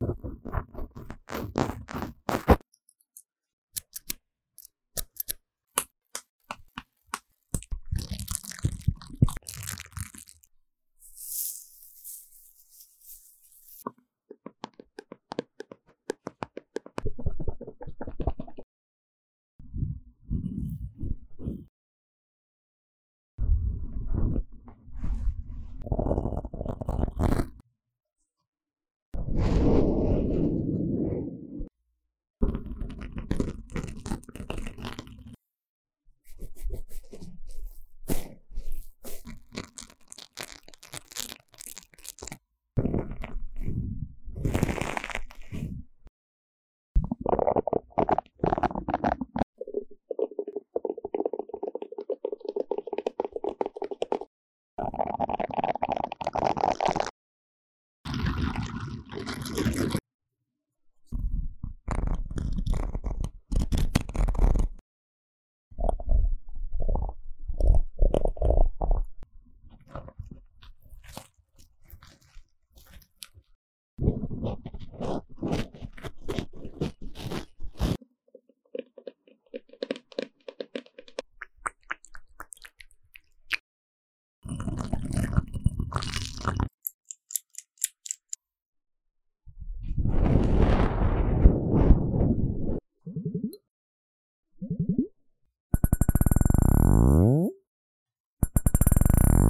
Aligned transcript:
you 0.00 0.39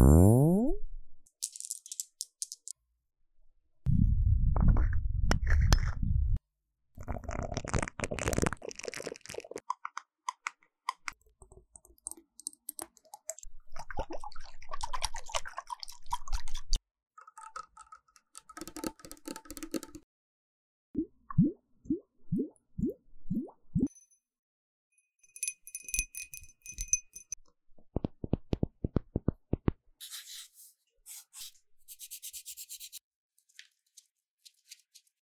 Mm-hmm. 0.00 0.39